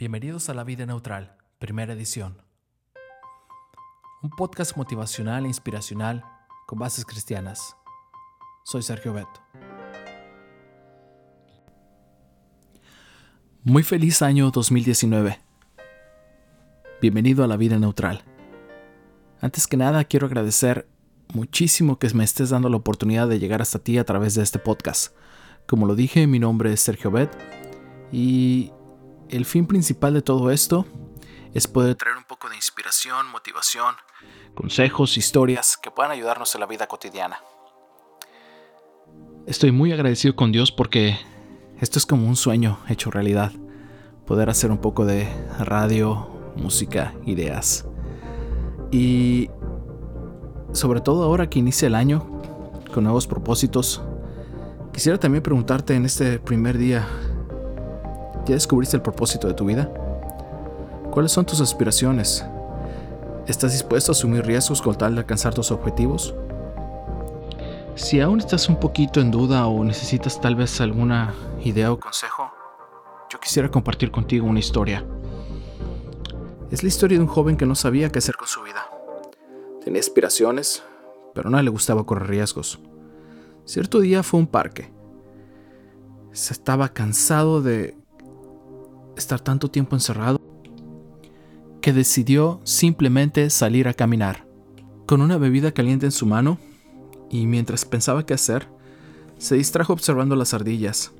Bienvenidos 0.00 0.48
a 0.48 0.54
La 0.54 0.62
Vida 0.62 0.86
Neutral, 0.86 1.34
primera 1.58 1.92
edición. 1.92 2.40
Un 4.22 4.30
podcast 4.30 4.76
motivacional 4.76 5.44
e 5.44 5.48
inspiracional 5.48 6.22
con 6.68 6.78
bases 6.78 7.04
cristianas. 7.04 7.74
Soy 8.64 8.82
Sergio 8.82 9.12
Beto. 9.12 9.42
Muy 13.64 13.82
feliz 13.82 14.22
año 14.22 14.52
2019. 14.52 15.40
Bienvenido 17.02 17.42
a 17.42 17.48
La 17.48 17.56
Vida 17.56 17.76
Neutral. 17.76 18.22
Antes 19.40 19.66
que 19.66 19.76
nada, 19.76 20.04
quiero 20.04 20.28
agradecer 20.28 20.86
muchísimo 21.34 21.98
que 21.98 22.08
me 22.14 22.22
estés 22.22 22.50
dando 22.50 22.68
la 22.68 22.76
oportunidad 22.76 23.26
de 23.26 23.40
llegar 23.40 23.62
hasta 23.62 23.80
ti 23.80 23.98
a 23.98 24.04
través 24.04 24.36
de 24.36 24.44
este 24.44 24.60
podcast. 24.60 25.12
Como 25.66 25.88
lo 25.88 25.96
dije, 25.96 26.28
mi 26.28 26.38
nombre 26.38 26.72
es 26.72 26.80
Sergio 26.82 27.10
Bet 27.10 27.36
y 28.12 28.70
el 29.30 29.44
fin 29.44 29.66
principal 29.66 30.14
de 30.14 30.22
todo 30.22 30.50
esto 30.50 30.86
es 31.54 31.66
poder 31.66 31.96
traer 31.96 32.16
un 32.16 32.24
poco 32.24 32.48
de 32.48 32.56
inspiración, 32.56 33.26
motivación, 33.30 33.94
consejos, 34.54 35.16
historias 35.16 35.76
que 35.76 35.90
puedan 35.90 36.12
ayudarnos 36.12 36.54
en 36.54 36.60
la 36.60 36.66
vida 36.66 36.86
cotidiana. 36.86 37.40
Estoy 39.46 39.72
muy 39.72 39.92
agradecido 39.92 40.36
con 40.36 40.52
Dios 40.52 40.72
porque 40.72 41.18
esto 41.80 41.98
es 41.98 42.06
como 42.06 42.28
un 42.28 42.36
sueño 42.36 42.78
hecho 42.88 43.10
realidad. 43.10 43.52
Poder 44.26 44.50
hacer 44.50 44.70
un 44.70 44.78
poco 44.78 45.06
de 45.06 45.26
radio, 45.58 46.28
música, 46.56 47.14
ideas. 47.24 47.86
Y 48.90 49.48
sobre 50.72 51.00
todo 51.00 51.24
ahora 51.24 51.48
que 51.48 51.58
inicia 51.58 51.86
el 51.86 51.94
año 51.94 52.42
con 52.92 53.04
nuevos 53.04 53.26
propósitos, 53.26 54.02
quisiera 54.92 55.18
también 55.18 55.42
preguntarte 55.42 55.94
en 55.94 56.04
este 56.04 56.38
primer 56.38 56.76
día 56.76 57.06
¿Ya 58.48 58.54
descubriste 58.54 58.96
el 58.96 59.02
propósito 59.02 59.46
de 59.46 59.52
tu 59.52 59.66
vida? 59.66 59.92
¿Cuáles 61.10 61.32
son 61.32 61.44
tus 61.44 61.60
aspiraciones? 61.60 62.46
¿Estás 63.46 63.72
dispuesto 63.72 64.10
a 64.10 64.14
asumir 64.14 64.46
riesgos 64.46 64.80
con 64.80 64.96
tal 64.96 65.14
de 65.14 65.20
alcanzar 65.20 65.52
tus 65.52 65.70
objetivos? 65.70 66.34
Si 67.94 68.22
aún 68.22 68.38
estás 68.38 68.70
un 68.70 68.80
poquito 68.80 69.20
en 69.20 69.30
duda 69.30 69.66
o 69.66 69.84
necesitas 69.84 70.40
tal 70.40 70.56
vez 70.56 70.80
alguna 70.80 71.34
idea 71.62 71.92
o 71.92 72.00
consejo, 72.00 72.50
yo 73.28 73.38
quisiera 73.38 73.70
compartir 73.70 74.10
contigo 74.10 74.46
una 74.46 74.60
historia. 74.60 75.04
Es 76.70 76.82
la 76.82 76.88
historia 76.88 77.18
de 77.18 77.24
un 77.24 77.30
joven 77.30 77.58
que 77.58 77.66
no 77.66 77.74
sabía 77.74 78.10
qué 78.10 78.18
hacer 78.18 78.36
con 78.36 78.48
su 78.48 78.62
vida. 78.62 78.88
Tenía 79.84 80.00
aspiraciones, 80.00 80.82
pero 81.34 81.50
no 81.50 81.60
le 81.60 81.68
gustaba 81.68 82.06
correr 82.06 82.30
riesgos. 82.30 82.80
Cierto 83.66 84.00
día 84.00 84.22
fue 84.22 84.40
a 84.40 84.42
un 84.44 84.46
parque. 84.46 84.90
Se 86.32 86.54
estaba 86.54 86.88
cansado 86.88 87.60
de 87.60 88.07
estar 89.18 89.40
tanto 89.40 89.70
tiempo 89.70 89.96
encerrado 89.96 90.40
que 91.80 91.92
decidió 91.92 92.60
simplemente 92.64 93.50
salir 93.50 93.88
a 93.88 93.94
caminar. 93.94 94.46
Con 95.06 95.20
una 95.22 95.38
bebida 95.38 95.72
caliente 95.72 96.06
en 96.06 96.12
su 96.12 96.26
mano, 96.26 96.58
y 97.30 97.46
mientras 97.46 97.84
pensaba 97.84 98.26
qué 98.26 98.34
hacer, 98.34 98.68
se 99.38 99.54
distrajo 99.54 99.92
observando 99.92 100.36
las 100.36 100.54
ardillas. 100.54 101.12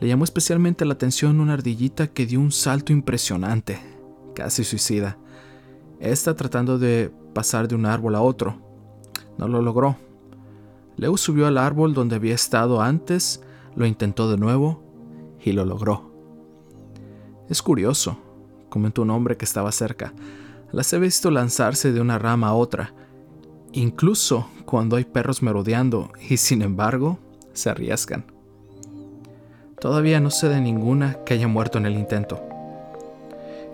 Le 0.00 0.08
llamó 0.08 0.24
especialmente 0.24 0.84
la 0.84 0.94
atención 0.94 1.40
una 1.40 1.54
ardillita 1.54 2.06
que 2.06 2.26
dio 2.26 2.38
un 2.38 2.52
salto 2.52 2.92
impresionante, 2.92 3.80
casi 4.34 4.62
suicida. 4.62 5.18
Esta 5.98 6.36
tratando 6.36 6.78
de 6.78 7.10
pasar 7.34 7.66
de 7.66 7.74
un 7.74 7.86
árbol 7.86 8.14
a 8.14 8.20
otro. 8.22 8.56
No 9.38 9.48
lo 9.48 9.62
logró. 9.62 9.96
Luego 10.96 11.16
subió 11.16 11.46
al 11.46 11.58
árbol 11.58 11.94
donde 11.94 12.16
había 12.16 12.34
estado 12.34 12.80
antes, 12.80 13.42
lo 13.74 13.86
intentó 13.86 14.30
de 14.30 14.36
nuevo 14.36 14.82
y 15.42 15.52
lo 15.52 15.64
logró. 15.64 16.07
Es 17.48 17.62
curioso, 17.62 18.18
comentó 18.68 19.02
un 19.02 19.10
hombre 19.10 19.36
que 19.36 19.44
estaba 19.44 19.72
cerca. 19.72 20.12
Las 20.70 20.92
he 20.92 20.98
visto 20.98 21.30
lanzarse 21.30 21.92
de 21.92 22.00
una 22.00 22.18
rama 22.18 22.48
a 22.48 22.54
otra, 22.54 22.92
incluso 23.72 24.48
cuando 24.66 24.96
hay 24.96 25.04
perros 25.04 25.42
merodeando, 25.42 26.10
y 26.28 26.36
sin 26.36 26.60
embargo, 26.60 27.18
se 27.54 27.70
arriesgan. 27.70 28.24
Todavía 29.80 30.20
no 30.20 30.30
sé 30.30 30.48
de 30.48 30.60
ninguna 30.60 31.24
que 31.24 31.34
haya 31.34 31.48
muerto 31.48 31.78
en 31.78 31.86
el 31.86 31.94
intento. 31.94 32.40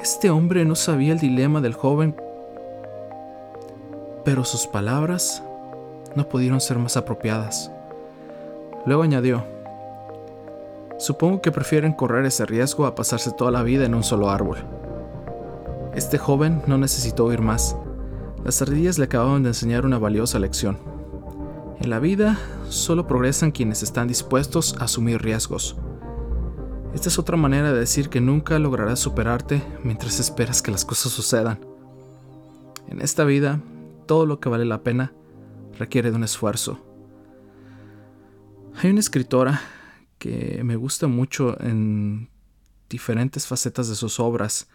Este 0.00 0.30
hombre 0.30 0.64
no 0.64 0.74
sabía 0.74 1.12
el 1.12 1.20
dilema 1.20 1.60
del 1.60 1.74
joven, 1.74 2.14
pero 4.24 4.44
sus 4.44 4.66
palabras 4.66 5.42
no 6.14 6.28
pudieron 6.28 6.60
ser 6.60 6.78
más 6.78 6.96
apropiadas. 6.96 7.70
Luego 8.84 9.02
añadió, 9.02 9.44
Supongo 11.02 11.42
que 11.42 11.50
prefieren 11.50 11.94
correr 11.94 12.24
ese 12.26 12.46
riesgo 12.46 12.86
a 12.86 12.94
pasarse 12.94 13.32
toda 13.32 13.50
la 13.50 13.64
vida 13.64 13.84
en 13.84 13.96
un 13.96 14.04
solo 14.04 14.30
árbol. 14.30 14.58
Este 15.96 16.16
joven 16.16 16.62
no 16.68 16.78
necesitó 16.78 17.24
oír 17.24 17.40
más. 17.40 17.76
Las 18.44 18.62
ardillas 18.62 19.00
le 19.00 19.06
acababan 19.06 19.42
de 19.42 19.48
enseñar 19.48 19.84
una 19.84 19.98
valiosa 19.98 20.38
lección. 20.38 20.78
En 21.80 21.90
la 21.90 21.98
vida 21.98 22.38
solo 22.68 23.08
progresan 23.08 23.50
quienes 23.50 23.82
están 23.82 24.06
dispuestos 24.06 24.76
a 24.78 24.84
asumir 24.84 25.20
riesgos. 25.20 25.74
Esta 26.94 27.08
es 27.08 27.18
otra 27.18 27.36
manera 27.36 27.72
de 27.72 27.80
decir 27.80 28.08
que 28.08 28.20
nunca 28.20 28.60
lograrás 28.60 29.00
superarte 29.00 29.60
mientras 29.82 30.20
esperas 30.20 30.62
que 30.62 30.70
las 30.70 30.84
cosas 30.84 31.10
sucedan. 31.10 31.58
En 32.86 33.00
esta 33.00 33.24
vida, 33.24 33.58
todo 34.06 34.24
lo 34.24 34.38
que 34.38 34.48
vale 34.48 34.66
la 34.66 34.84
pena 34.84 35.12
requiere 35.76 36.12
de 36.12 36.16
un 36.16 36.22
esfuerzo. 36.22 36.78
Hay 38.80 38.90
una 38.90 39.00
escritora 39.00 39.62
que 40.22 40.62
me 40.62 40.76
gusta 40.76 41.08
mucho 41.08 41.60
en 41.60 42.28
diferentes 42.88 43.48
facetas 43.48 43.88
de 43.88 43.96
sus 43.96 44.20
obras. 44.20 44.68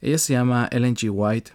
Ella 0.00 0.16
se 0.16 0.32
llama 0.32 0.66
Ellen 0.72 0.96
G. 0.96 1.10
White 1.12 1.52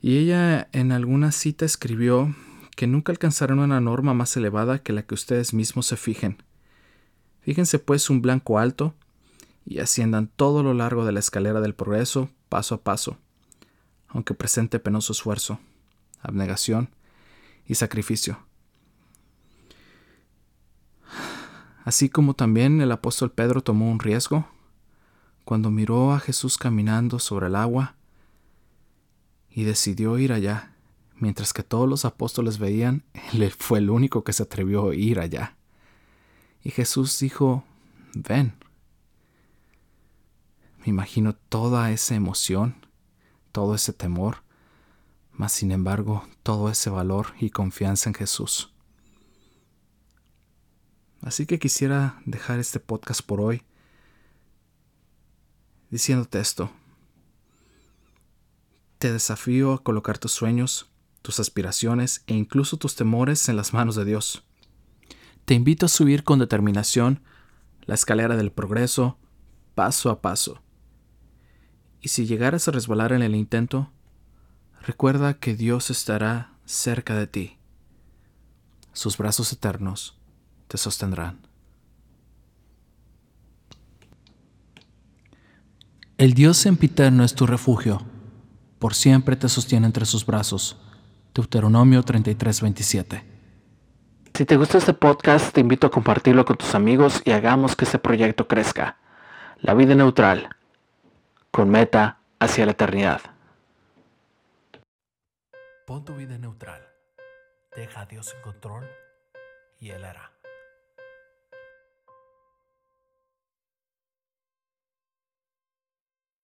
y 0.00 0.16
ella 0.16 0.68
en 0.72 0.90
alguna 0.90 1.30
cita 1.30 1.66
escribió 1.66 2.34
que 2.74 2.86
nunca 2.86 3.12
alcanzarán 3.12 3.58
una 3.58 3.82
norma 3.82 4.14
más 4.14 4.34
elevada 4.38 4.78
que 4.78 4.94
la 4.94 5.02
que 5.02 5.12
ustedes 5.12 5.52
mismos 5.52 5.84
se 5.84 5.98
fijen. 5.98 6.42
Fíjense 7.42 7.78
pues 7.78 8.08
un 8.08 8.22
blanco 8.22 8.58
alto 8.58 8.94
y 9.66 9.80
asciendan 9.80 10.28
todo 10.34 10.62
lo 10.62 10.72
largo 10.72 11.04
de 11.04 11.12
la 11.12 11.20
escalera 11.20 11.60
del 11.60 11.74
progreso 11.74 12.30
paso 12.48 12.76
a 12.76 12.82
paso, 12.82 13.18
aunque 14.08 14.32
presente 14.32 14.78
penoso 14.78 15.12
esfuerzo, 15.12 15.60
abnegación 16.22 16.88
y 17.66 17.74
sacrificio. 17.74 18.38
Así 21.84 22.08
como 22.08 22.34
también 22.34 22.80
el 22.80 22.90
apóstol 22.90 23.30
Pedro 23.30 23.62
tomó 23.62 23.90
un 23.90 24.00
riesgo 24.00 24.48
cuando 25.44 25.70
miró 25.70 26.12
a 26.12 26.20
Jesús 26.20 26.56
caminando 26.56 27.18
sobre 27.18 27.46
el 27.46 27.54
agua 27.54 27.96
y 29.50 29.64
decidió 29.64 30.18
ir 30.18 30.32
allá, 30.32 30.74
mientras 31.16 31.52
que 31.52 31.62
todos 31.62 31.88
los 31.88 32.04
apóstoles 32.04 32.58
veían, 32.58 33.04
él 33.32 33.50
fue 33.52 33.78
el 33.78 33.90
único 33.90 34.24
que 34.24 34.32
se 34.32 34.42
atrevió 34.42 34.90
a 34.90 34.94
ir 34.94 35.20
allá. 35.20 35.56
Y 36.64 36.70
Jesús 36.70 37.18
dijo, 37.20 37.62
ven. 38.14 38.54
Me 40.78 40.86
imagino 40.86 41.34
toda 41.34 41.92
esa 41.92 42.14
emoción, 42.14 42.74
todo 43.52 43.74
ese 43.74 43.92
temor, 43.92 44.38
mas 45.32 45.52
sin 45.52 45.70
embargo 45.70 46.26
todo 46.42 46.70
ese 46.70 46.90
valor 46.90 47.28
y 47.38 47.50
confianza 47.50 48.10
en 48.10 48.14
Jesús. 48.14 48.73
Así 51.24 51.46
que 51.46 51.58
quisiera 51.58 52.20
dejar 52.26 52.58
este 52.58 52.80
podcast 52.80 53.22
por 53.22 53.40
hoy 53.40 53.62
diciéndote 55.88 56.38
esto. 56.38 56.70
Te 58.98 59.10
desafío 59.10 59.72
a 59.72 59.82
colocar 59.82 60.18
tus 60.18 60.32
sueños, 60.32 60.90
tus 61.22 61.40
aspiraciones 61.40 62.22
e 62.26 62.34
incluso 62.34 62.76
tus 62.76 62.94
temores 62.94 63.48
en 63.48 63.56
las 63.56 63.72
manos 63.72 63.96
de 63.96 64.04
Dios. 64.04 64.44
Te 65.46 65.54
invito 65.54 65.86
a 65.86 65.88
subir 65.88 66.24
con 66.24 66.40
determinación 66.40 67.22
la 67.86 67.94
escalera 67.94 68.36
del 68.36 68.52
progreso 68.52 69.18
paso 69.74 70.10
a 70.10 70.20
paso. 70.20 70.62
Y 72.02 72.08
si 72.08 72.26
llegaras 72.26 72.68
a 72.68 72.72
resbalar 72.72 73.14
en 73.14 73.22
el 73.22 73.34
intento, 73.34 73.90
recuerda 74.82 75.38
que 75.38 75.56
Dios 75.56 75.88
estará 75.88 76.52
cerca 76.66 77.14
de 77.14 77.26
ti. 77.26 77.58
Sus 78.92 79.16
brazos 79.16 79.50
eternos 79.54 80.18
te 80.74 80.78
sostendrán. 80.78 81.38
El 86.18 86.34
Dios 86.34 86.56
sempiterno 86.56 87.22
es 87.22 87.36
tu 87.36 87.46
refugio, 87.46 88.02
por 88.80 88.94
siempre 88.94 89.36
te 89.36 89.48
sostiene 89.48 89.86
entre 89.86 90.04
sus 90.04 90.26
brazos. 90.26 90.76
Deuteronomio 91.32 92.02
33:27. 92.02 93.22
Si 94.34 94.44
te 94.44 94.56
gusta 94.56 94.78
este 94.78 94.94
podcast, 94.94 95.54
te 95.54 95.60
invito 95.60 95.86
a 95.86 95.92
compartirlo 95.92 96.44
con 96.44 96.56
tus 96.56 96.74
amigos 96.74 97.22
y 97.24 97.30
hagamos 97.30 97.76
que 97.76 97.84
este 97.84 98.00
proyecto 98.00 98.48
crezca. 98.48 98.98
La 99.60 99.74
vida 99.74 99.94
neutral, 99.94 100.56
con 101.52 101.70
meta 101.70 102.18
hacia 102.40 102.66
la 102.66 102.72
eternidad. 102.72 103.20
Pon 105.86 106.04
tu 106.04 106.16
vida 106.16 106.36
neutral. 106.36 106.82
Deja 107.76 108.00
a 108.00 108.06
Dios 108.06 108.34
en 108.34 108.42
control 108.42 108.84
y 109.78 109.90
Él 109.90 110.04
hará. 110.04 110.33